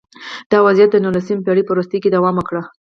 [0.51, 2.55] دا وضعیت د نولسمې پېړۍ په وروستیو کې دوام وکړ